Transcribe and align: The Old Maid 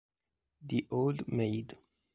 The 0.65 0.87
Old 0.89 1.27
Maid 1.27 1.77